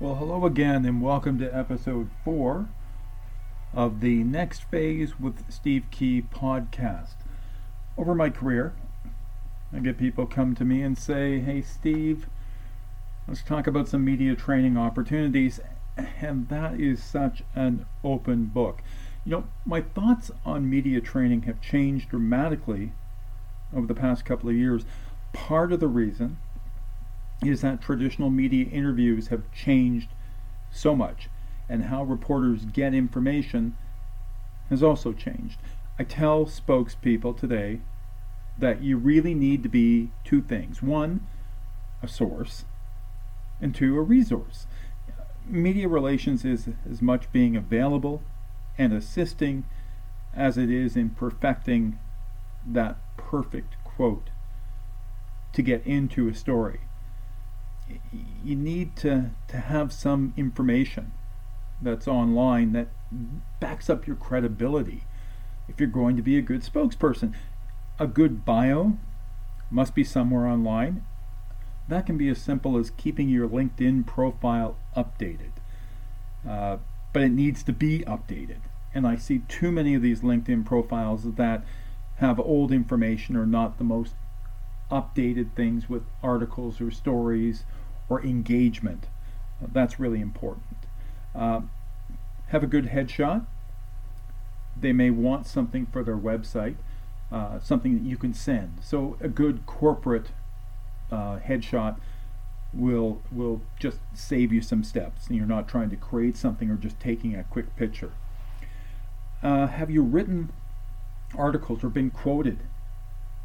Well, 0.00 0.14
hello 0.14 0.46
again, 0.46 0.84
and 0.84 1.02
welcome 1.02 1.40
to 1.40 1.52
episode 1.52 2.10
four 2.24 2.68
of 3.74 3.98
the 3.98 4.22
Next 4.22 4.62
Phase 4.70 5.18
with 5.18 5.52
Steve 5.52 5.86
Kee 5.90 6.22
podcast. 6.22 7.16
Over 7.96 8.14
my 8.14 8.30
career, 8.30 8.76
I 9.72 9.80
get 9.80 9.98
people 9.98 10.24
come 10.24 10.54
to 10.54 10.64
me 10.64 10.82
and 10.82 10.96
say, 10.96 11.40
Hey, 11.40 11.62
Steve, 11.62 12.28
let's 13.26 13.42
talk 13.42 13.66
about 13.66 13.88
some 13.88 14.04
media 14.04 14.36
training 14.36 14.76
opportunities. 14.76 15.58
And 16.20 16.48
that 16.48 16.78
is 16.78 17.02
such 17.02 17.42
an 17.56 17.84
open 18.04 18.44
book. 18.44 18.82
You 19.24 19.32
know, 19.32 19.44
my 19.66 19.80
thoughts 19.80 20.30
on 20.46 20.70
media 20.70 21.00
training 21.00 21.42
have 21.42 21.60
changed 21.60 22.10
dramatically 22.10 22.92
over 23.74 23.88
the 23.88 23.96
past 23.96 24.24
couple 24.24 24.48
of 24.48 24.54
years. 24.54 24.84
Part 25.32 25.72
of 25.72 25.80
the 25.80 25.88
reason 25.88 26.38
is 27.44 27.60
that 27.60 27.80
traditional 27.80 28.30
media 28.30 28.66
interviews 28.66 29.28
have 29.28 29.50
changed 29.52 30.08
so 30.70 30.94
much, 30.96 31.28
and 31.68 31.84
how 31.84 32.02
reporters 32.02 32.64
get 32.64 32.94
information 32.94 33.76
has 34.70 34.82
also 34.82 35.12
changed. 35.12 35.58
I 35.98 36.04
tell 36.04 36.46
spokespeople 36.46 37.38
today 37.38 37.80
that 38.58 38.82
you 38.82 38.96
really 38.96 39.34
need 39.34 39.62
to 39.62 39.68
be 39.68 40.10
two 40.24 40.42
things 40.42 40.82
one, 40.82 41.26
a 42.02 42.08
source, 42.08 42.64
and 43.60 43.74
two, 43.74 43.96
a 43.96 44.02
resource. 44.02 44.66
Media 45.46 45.88
relations 45.88 46.44
is 46.44 46.68
as 46.90 47.00
much 47.00 47.30
being 47.32 47.56
available 47.56 48.22
and 48.76 48.92
assisting 48.92 49.64
as 50.34 50.58
it 50.58 50.70
is 50.70 50.96
in 50.96 51.10
perfecting 51.10 51.98
that 52.66 52.98
perfect 53.16 53.76
quote 53.84 54.30
to 55.52 55.62
get 55.62 55.84
into 55.86 56.28
a 56.28 56.34
story 56.34 56.80
you 58.44 58.56
need 58.56 58.96
to, 58.96 59.30
to 59.48 59.56
have 59.56 59.92
some 59.92 60.32
information 60.36 61.12
that's 61.80 62.08
online 62.08 62.72
that 62.72 62.88
backs 63.60 63.88
up 63.88 64.06
your 64.06 64.16
credibility 64.16 65.04
if 65.68 65.78
you're 65.78 65.88
going 65.88 66.16
to 66.16 66.22
be 66.22 66.38
a 66.38 66.42
good 66.42 66.62
spokesperson. 66.62 67.34
A 67.98 68.06
good 68.06 68.44
bio 68.44 68.96
must 69.70 69.94
be 69.94 70.04
somewhere 70.04 70.46
online. 70.46 71.04
That 71.88 72.06
can 72.06 72.16
be 72.16 72.28
as 72.28 72.38
simple 72.38 72.76
as 72.76 72.90
keeping 72.90 73.28
your 73.28 73.48
LinkedIn 73.48 74.06
profile 74.06 74.76
updated. 74.96 75.52
Uh, 76.48 76.78
but 77.12 77.22
it 77.22 77.30
needs 77.30 77.62
to 77.64 77.72
be 77.72 78.00
updated. 78.00 78.60
And 78.94 79.06
I 79.06 79.16
see 79.16 79.40
too 79.48 79.70
many 79.70 79.94
of 79.94 80.02
these 80.02 80.20
LinkedIn 80.20 80.64
profiles 80.64 81.24
that 81.24 81.64
have 82.16 82.40
old 82.40 82.72
information 82.72 83.36
or 83.36 83.46
not 83.46 83.78
the 83.78 83.84
most 83.84 84.14
updated 84.90 85.54
things 85.54 85.88
with 85.88 86.02
articles 86.22 86.80
or 86.80 86.90
stories 86.90 87.64
or 88.08 88.22
engagement. 88.22 89.06
That's 89.60 89.98
really 89.98 90.20
important. 90.20 90.76
Uh, 91.34 91.62
have 92.48 92.62
a 92.62 92.66
good 92.66 92.86
headshot. 92.86 93.46
They 94.80 94.92
may 94.92 95.10
want 95.10 95.46
something 95.46 95.86
for 95.86 96.02
their 96.02 96.16
website, 96.16 96.76
uh, 97.32 97.58
something 97.60 97.94
that 97.94 98.08
you 98.08 98.16
can 98.16 98.32
send. 98.32 98.78
So 98.82 99.16
a 99.20 99.28
good 99.28 99.66
corporate 99.66 100.28
uh, 101.10 101.38
headshot 101.38 101.96
will 102.72 103.22
will 103.32 103.62
just 103.78 103.98
save 104.14 104.52
you 104.52 104.60
some 104.60 104.84
steps. 104.84 105.28
You're 105.30 105.46
not 105.46 105.68
trying 105.68 105.90
to 105.90 105.96
create 105.96 106.36
something 106.36 106.70
or 106.70 106.76
just 106.76 107.00
taking 107.00 107.34
a 107.34 107.44
quick 107.44 107.74
picture. 107.76 108.12
Uh, 109.42 109.66
have 109.68 109.90
you 109.90 110.02
written 110.02 110.50
articles 111.36 111.84
or 111.84 111.88
been 111.88 112.10
quoted 112.10 112.60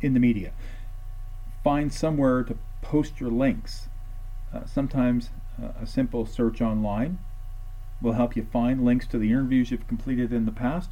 in 0.00 0.14
the 0.14 0.20
media? 0.20 0.52
Find 1.62 1.92
somewhere 1.92 2.42
to 2.44 2.56
post 2.80 3.20
your 3.20 3.30
links. 3.30 3.88
Uh, 4.54 4.64
sometimes 4.66 5.30
uh, 5.62 5.68
a 5.80 5.86
simple 5.86 6.26
search 6.26 6.60
online 6.60 7.18
will 8.00 8.12
help 8.12 8.36
you 8.36 8.44
find 8.44 8.84
links 8.84 9.06
to 9.06 9.18
the 9.18 9.30
interviews 9.30 9.70
you've 9.70 9.86
completed 9.86 10.32
in 10.32 10.44
the 10.44 10.52
past. 10.52 10.90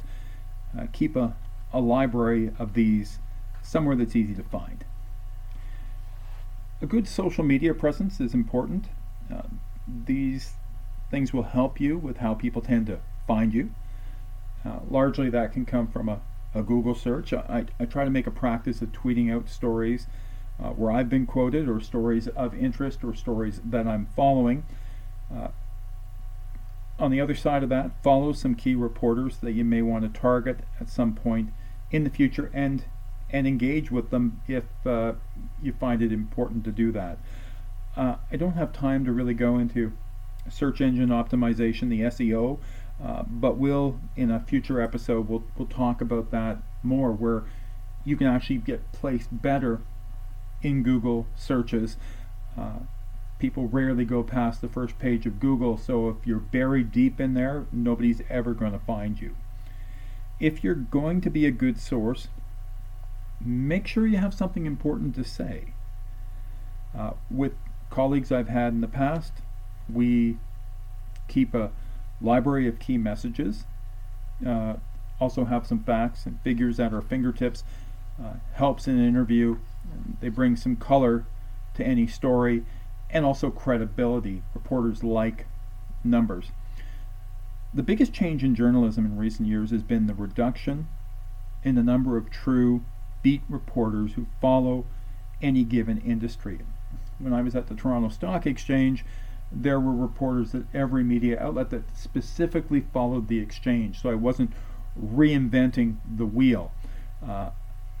Uh, 0.77 0.87
keep 0.91 1.15
a, 1.15 1.35
a 1.73 1.79
library 1.79 2.51
of 2.57 2.73
these 2.73 3.19
somewhere 3.61 3.95
that's 3.95 4.15
easy 4.15 4.33
to 4.33 4.43
find. 4.43 4.85
A 6.81 6.85
good 6.85 7.07
social 7.07 7.43
media 7.43 7.73
presence 7.73 8.19
is 8.19 8.33
important. 8.33 8.87
Uh, 9.31 9.43
these 9.87 10.53
things 11.11 11.33
will 11.33 11.43
help 11.43 11.79
you 11.79 11.97
with 11.97 12.17
how 12.17 12.33
people 12.33 12.61
tend 12.61 12.87
to 12.87 12.99
find 13.27 13.53
you. 13.53 13.71
Uh, 14.65 14.79
largely, 14.89 15.29
that 15.29 15.51
can 15.51 15.65
come 15.65 15.87
from 15.87 16.09
a, 16.09 16.21
a 16.55 16.63
Google 16.63 16.95
search. 16.95 17.33
I, 17.33 17.65
I, 17.79 17.85
try 17.85 18.03
to 18.03 18.09
make 18.09 18.27
a 18.27 18.31
practice 18.31 18.81
of 18.81 18.91
tweeting 18.91 19.31
out 19.31 19.49
stories 19.49 20.07
uh, 20.61 20.69
where 20.69 20.91
I've 20.91 21.09
been 21.09 21.25
quoted, 21.25 21.67
or 21.67 21.79
stories 21.79 22.27
of 22.29 22.53
interest, 22.53 23.03
or 23.03 23.13
stories 23.13 23.61
that 23.63 23.87
I'm 23.87 24.07
following. 24.15 24.65
Uh, 25.33 25.49
on 26.99 27.09
the 27.09 27.19
other 27.19 27.35
side 27.35 27.63
of 27.63 27.69
that, 27.69 27.91
follow 28.03 28.31
some 28.31 28.53
key 28.53 28.75
reporters 28.75 29.37
that 29.37 29.53
you 29.53 29.65
may 29.65 29.81
want 29.81 30.03
to 30.03 30.19
target 30.19 30.59
at 30.79 30.87
some 30.89 31.13
point 31.13 31.51
in 31.89 32.03
the 32.03 32.09
future 32.09 32.49
and 32.53 32.85
and 33.33 33.47
engage 33.47 33.89
with 33.89 34.09
them 34.09 34.41
if 34.45 34.65
uh, 34.85 35.13
you 35.63 35.71
find 35.71 36.01
it 36.01 36.11
important 36.11 36.65
to 36.65 36.71
do 36.71 36.91
that. 36.91 37.17
Uh, 37.95 38.15
I 38.29 38.35
don't 38.35 38.53
have 38.53 38.73
time 38.73 39.05
to 39.05 39.11
really 39.13 39.33
go 39.33 39.57
into 39.57 39.93
search 40.49 40.81
engine 40.81 41.09
optimization, 41.09 41.89
the 41.89 42.01
SEO, 42.01 42.59
uh, 43.03 43.23
but 43.25 43.57
we'll 43.57 43.99
in 44.17 44.29
a 44.29 44.41
future 44.41 44.81
episode 44.81 45.29
we'll 45.29 45.43
we'll 45.57 45.67
talk 45.67 46.01
about 46.01 46.29
that 46.31 46.57
more, 46.83 47.11
where 47.11 47.43
you 48.03 48.17
can 48.17 48.27
actually 48.27 48.57
get 48.57 48.91
placed 48.91 49.29
better 49.31 49.81
in 50.61 50.83
Google 50.83 51.27
searches. 51.35 51.97
Uh, 52.57 52.79
people 53.39 53.67
rarely 53.67 54.05
go 54.05 54.23
past 54.23 54.61
the 54.61 54.67
first 54.67 54.97
page 54.99 55.25
of 55.25 55.39
Google, 55.39 55.77
so 55.77 56.09
if 56.09 56.25
you're 56.25 56.39
buried 56.39 56.91
deep 56.91 57.19
in 57.19 57.33
there, 57.33 57.65
nobody's 57.71 58.21
ever 58.29 58.53
going 58.53 58.71
to 58.71 58.79
find 58.79 59.19
you. 59.19 59.35
If 60.39 60.63
you're 60.63 60.75
going 60.75 61.21
to 61.21 61.29
be 61.29 61.45
a 61.45 61.51
good 61.51 61.79
source, 61.79 62.27
make 63.39 63.87
sure 63.87 64.05
you 64.05 64.17
have 64.17 64.33
something 64.33 64.65
important 64.65 65.15
to 65.15 65.23
say. 65.23 65.73
Uh, 66.97 67.11
with 67.29 67.53
colleagues 67.89 68.31
I've 68.31 68.49
had 68.49 68.73
in 68.73 68.81
the 68.81 68.87
past, 68.87 69.33
we 69.91 70.37
keep 71.27 71.53
a 71.53 71.71
library 72.21 72.67
of 72.67 72.79
key 72.79 72.97
messages, 72.97 73.65
uh, 74.45 74.75
also 75.19 75.45
have 75.45 75.65
some 75.65 75.83
facts 75.83 76.25
and 76.25 76.39
figures 76.41 76.79
at 76.79 76.93
our 76.93 77.01
fingertips. 77.01 77.63
Uh, 78.21 78.33
helps 78.53 78.87
in 78.87 78.99
an 78.99 79.07
interview 79.07 79.57
they 80.19 80.29
bring 80.29 80.55
some 80.55 80.75
color 80.75 81.25
to 81.73 81.85
any 81.85 82.07
story 82.07 82.63
and 83.09 83.25
also 83.25 83.49
credibility. 83.49 84.43
Reporters 84.53 85.03
like 85.03 85.45
numbers. 86.03 86.51
The 87.73 87.83
biggest 87.83 88.13
change 88.13 88.43
in 88.43 88.55
journalism 88.55 89.05
in 89.05 89.17
recent 89.17 89.47
years 89.47 89.71
has 89.71 89.83
been 89.83 90.07
the 90.07 90.13
reduction 90.13 90.87
in 91.63 91.75
the 91.75 91.83
number 91.83 92.17
of 92.17 92.29
true 92.29 92.83
beat 93.21 93.41
reporters 93.47 94.13
who 94.13 94.25
follow 94.41 94.85
any 95.41 95.63
given 95.63 95.99
industry. 95.99 96.59
When 97.19 97.33
I 97.33 97.41
was 97.41 97.55
at 97.55 97.67
the 97.67 97.75
Toronto 97.75 98.09
Stock 98.09 98.45
Exchange, 98.45 99.05
there 99.51 99.79
were 99.79 99.93
reporters 99.93 100.55
at 100.55 100.63
every 100.73 101.03
media 101.03 101.39
outlet 101.39 101.69
that 101.71 101.95
specifically 101.95 102.81
followed 102.93 103.27
the 103.27 103.39
exchange, 103.39 104.01
so 104.01 104.09
I 104.09 104.15
wasn't 104.15 104.53
reinventing 104.99 105.97
the 106.17 106.25
wheel. 106.25 106.71
Uh, 107.25 107.51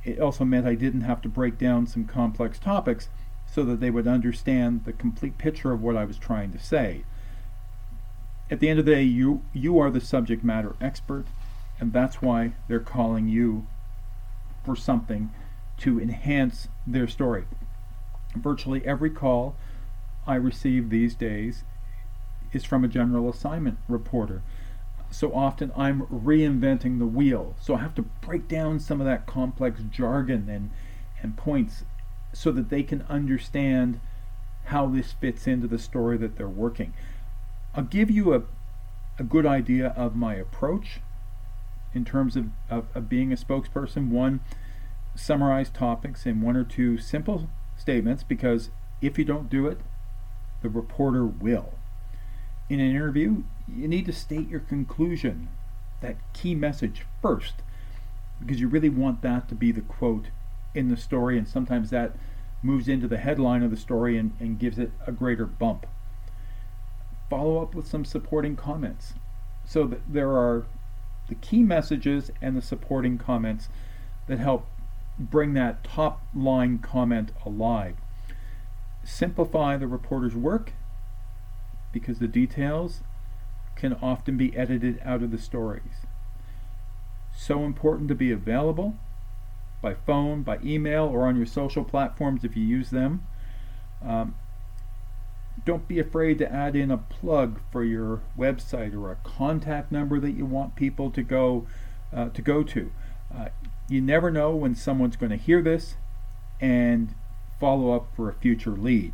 it 0.03 0.19
also 0.19 0.43
meant 0.43 0.67
I 0.67 0.75
didn't 0.75 1.01
have 1.01 1.21
to 1.21 1.29
break 1.29 1.57
down 1.57 1.87
some 1.87 2.05
complex 2.05 2.57
topics 2.57 3.09
so 3.45 3.63
that 3.65 3.79
they 3.79 3.91
would 3.91 4.07
understand 4.07 4.85
the 4.85 4.93
complete 4.93 5.37
picture 5.37 5.71
of 5.71 5.81
what 5.81 5.97
I 5.97 6.05
was 6.05 6.17
trying 6.17 6.51
to 6.53 6.59
say. 6.59 7.03
At 8.49 8.59
the 8.59 8.69
end 8.69 8.79
of 8.79 8.85
the 8.85 8.93
day, 8.93 9.03
you, 9.03 9.43
you 9.53 9.79
are 9.79 9.91
the 9.91 10.01
subject 10.01 10.43
matter 10.43 10.75
expert, 10.81 11.25
and 11.79 11.93
that's 11.93 12.21
why 12.21 12.53
they're 12.67 12.79
calling 12.79 13.27
you 13.27 13.67
for 14.65 14.75
something 14.75 15.31
to 15.79 15.99
enhance 15.99 16.67
their 16.85 17.07
story. 17.07 17.45
Virtually 18.35 18.85
every 18.85 19.09
call 19.09 19.55
I 20.27 20.35
receive 20.35 20.89
these 20.89 21.15
days 21.15 21.63
is 22.53 22.63
from 22.63 22.83
a 22.83 22.87
general 22.87 23.29
assignment 23.29 23.77
reporter 23.87 24.41
so 25.11 25.33
often 25.33 25.71
I'm 25.75 26.03
reinventing 26.07 26.99
the 26.99 27.05
wheel. 27.05 27.55
So 27.59 27.75
I 27.75 27.79
have 27.79 27.95
to 27.95 28.01
break 28.01 28.47
down 28.47 28.79
some 28.79 29.01
of 29.01 29.07
that 29.07 29.25
complex 29.25 29.81
jargon 29.89 30.49
and, 30.49 30.71
and 31.21 31.37
points 31.37 31.83
so 32.33 32.51
that 32.51 32.69
they 32.69 32.83
can 32.83 33.03
understand 33.03 33.99
how 34.65 34.87
this 34.87 35.11
fits 35.11 35.47
into 35.47 35.67
the 35.67 35.77
story 35.77 36.17
that 36.17 36.37
they're 36.37 36.47
working. 36.47 36.93
I'll 37.75 37.83
give 37.83 38.09
you 38.09 38.33
a, 38.33 38.43
a 39.19 39.23
good 39.23 39.45
idea 39.45 39.87
of 39.97 40.15
my 40.15 40.35
approach 40.35 41.01
in 41.93 42.05
terms 42.05 42.37
of, 42.37 42.45
of, 42.69 42.85
of 42.95 43.09
being 43.09 43.33
a 43.33 43.35
spokesperson. 43.35 44.09
One, 44.09 44.39
summarize 45.13 45.69
topics 45.69 46.25
in 46.25 46.41
one 46.41 46.55
or 46.55 46.63
two 46.63 46.97
simple 46.97 47.49
statements 47.75 48.23
because 48.23 48.69
if 49.01 49.19
you 49.19 49.25
don't 49.25 49.49
do 49.49 49.67
it, 49.67 49.79
the 50.61 50.69
reporter 50.69 51.25
will 51.25 51.73
in 52.71 52.79
an 52.79 52.89
interview, 52.89 53.43
you 53.67 53.87
need 53.87 54.05
to 54.05 54.13
state 54.13 54.49
your 54.49 54.59
conclusion, 54.59 55.49
that 56.01 56.17
key 56.33 56.55
message 56.55 57.05
first, 57.21 57.55
because 58.39 58.59
you 58.59 58.67
really 58.67 58.89
want 58.89 59.21
that 59.21 59.47
to 59.49 59.55
be 59.55 59.71
the 59.71 59.81
quote 59.81 60.27
in 60.73 60.89
the 60.89 60.97
story, 60.97 61.37
and 61.37 61.47
sometimes 61.47 61.89
that 61.89 62.15
moves 62.63 62.87
into 62.87 63.07
the 63.07 63.17
headline 63.17 63.63
of 63.63 63.71
the 63.71 63.77
story 63.77 64.17
and, 64.17 64.33
and 64.39 64.59
gives 64.59 64.77
it 64.77 64.91
a 65.07 65.11
greater 65.11 65.45
bump. 65.45 65.85
follow 67.29 67.61
up 67.61 67.73
with 67.73 67.87
some 67.87 68.03
supporting 68.03 68.55
comments. 68.55 69.13
So 69.65 69.87
that 69.87 70.01
there 70.11 70.31
are 70.31 70.65
the 71.29 71.35
key 71.35 71.63
messages 71.63 72.29
and 72.41 72.57
the 72.57 72.61
supporting 72.61 73.17
comments 73.17 73.69
that 74.27 74.37
help 74.37 74.67
bring 75.17 75.53
that 75.53 75.83
top 75.83 76.21
line 76.35 76.79
comment 76.79 77.31
alive. 77.45 77.95
Simplify 79.03 79.77
the 79.77 79.87
reporter's 79.87 80.35
work 80.35 80.73
because 81.93 82.19
the 82.19 82.27
details 82.27 83.01
can 83.81 83.93
often 83.95 84.37
be 84.37 84.55
edited 84.55 85.01
out 85.03 85.23
of 85.23 85.31
the 85.31 85.39
stories. 85.39 86.05
So 87.35 87.63
important 87.63 88.09
to 88.09 88.15
be 88.15 88.31
available 88.31 88.95
by 89.81 89.95
phone, 89.95 90.43
by 90.43 90.59
email, 90.63 91.05
or 91.05 91.25
on 91.25 91.35
your 91.35 91.47
social 91.47 91.83
platforms 91.83 92.43
if 92.43 92.55
you 92.55 92.63
use 92.63 92.91
them. 92.91 93.25
Um, 94.05 94.35
don't 95.65 95.87
be 95.87 95.97
afraid 95.97 96.37
to 96.37 96.53
add 96.53 96.75
in 96.75 96.91
a 96.91 96.97
plug 96.97 97.59
for 97.71 97.83
your 97.83 98.21
website 98.37 98.93
or 98.93 99.11
a 99.11 99.15
contact 99.15 99.91
number 99.91 100.19
that 100.19 100.33
you 100.33 100.45
want 100.45 100.75
people 100.75 101.09
to 101.09 101.23
go 101.23 101.65
uh, 102.15 102.29
to 102.29 102.41
go 102.43 102.61
to. 102.61 102.91
Uh, 103.35 103.47
you 103.89 103.99
never 103.99 104.29
know 104.29 104.55
when 104.55 104.75
someone's 104.75 105.15
going 105.15 105.31
to 105.31 105.37
hear 105.37 105.63
this 105.63 105.95
and 106.59 107.15
follow 107.59 107.95
up 107.95 108.15
for 108.15 108.29
a 108.29 108.33
future 108.33 108.71
lead. 108.71 109.13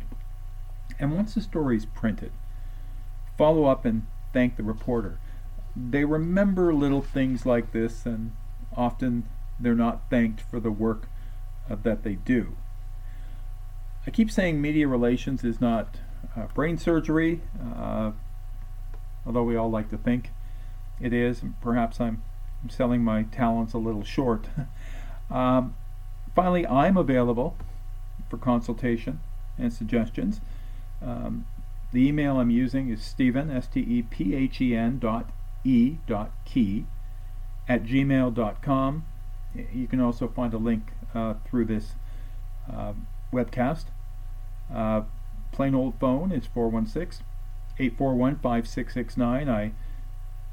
And 0.98 1.14
once 1.14 1.34
the 1.34 1.40
story 1.40 1.78
is 1.78 1.86
printed, 1.86 2.32
follow 3.38 3.64
up 3.64 3.86
and 3.86 4.06
thank 4.32 4.56
the 4.56 4.62
reporter. 4.62 5.18
They 5.76 6.04
remember 6.04 6.74
little 6.74 7.02
things 7.02 7.46
like 7.46 7.72
this, 7.72 8.04
and 8.06 8.32
often 8.76 9.28
they're 9.60 9.74
not 9.74 10.10
thanked 10.10 10.40
for 10.40 10.60
the 10.60 10.70
work 10.70 11.08
uh, 11.70 11.76
that 11.82 12.02
they 12.02 12.14
do. 12.14 12.56
I 14.06 14.10
keep 14.10 14.30
saying 14.30 14.60
media 14.60 14.88
relations 14.88 15.44
is 15.44 15.60
not 15.60 15.96
uh, 16.36 16.46
brain 16.54 16.78
surgery, 16.78 17.42
uh, 17.76 18.12
although 19.26 19.42
we 19.42 19.56
all 19.56 19.70
like 19.70 19.90
to 19.90 19.98
think 19.98 20.30
it 21.00 21.12
is. 21.12 21.42
Perhaps 21.60 22.00
I'm 22.00 22.22
selling 22.68 23.04
my 23.04 23.24
talents 23.24 23.72
a 23.74 23.78
little 23.78 24.04
short. 24.04 24.46
um, 25.30 25.76
finally, 26.34 26.66
I'm 26.66 26.96
available 26.96 27.56
for 28.28 28.38
consultation 28.38 29.20
and 29.58 29.72
suggestions. 29.72 30.40
Um, 31.02 31.46
the 31.92 32.06
email 32.06 32.38
I'm 32.38 32.50
using 32.50 32.90
is 32.90 33.02
Stephen, 33.02 33.50
S 33.50 33.66
T 33.66 33.80
E 33.80 34.02
P 34.02 34.34
H 34.34 34.60
E 34.60 34.76
N 34.76 34.98
dot 34.98 35.30
E 35.64 35.96
dot 36.06 36.30
kee 36.44 36.86
at 37.68 37.84
gmail.com. 37.84 39.04
You 39.72 39.86
can 39.86 40.00
also 40.00 40.28
find 40.28 40.52
a 40.52 40.58
link 40.58 40.92
uh, 41.14 41.34
through 41.48 41.64
this 41.66 41.94
uh, 42.70 42.92
webcast. 43.32 43.84
Uh, 44.72 45.02
plain 45.52 45.74
old 45.74 45.94
phone 45.98 46.30
is 46.30 46.46
416 46.46 47.24
841 47.78 48.36
5669. 48.36 49.48
I 49.48 49.72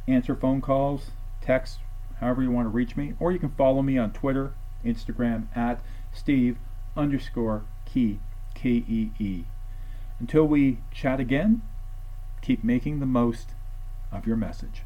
answer 0.08 0.36
phone 0.36 0.62
calls, 0.62 1.12
texts, 1.42 1.80
however 2.20 2.44
you 2.44 2.52
want 2.52 2.66
to 2.66 2.70
reach 2.70 2.96
me, 2.96 3.14
or 3.20 3.32
you 3.32 3.40
can 3.40 3.50
follow 3.50 3.82
me 3.82 3.98
on 3.98 4.12
Twitter, 4.12 4.54
Instagram 4.86 5.48
at 5.56 5.82
Steve 6.14 6.58
underscore 6.96 7.66
Kee, 7.86 8.20
K 8.54 8.70
E 8.70 9.12
E. 9.20 9.44
Until 10.20 10.48
we 10.48 10.80
chat 10.92 11.20
again, 11.20 11.62
keep 12.42 12.64
making 12.64 13.00
the 13.00 13.06
most 13.06 13.50
of 14.12 14.26
your 14.26 14.38
message. 14.38 14.84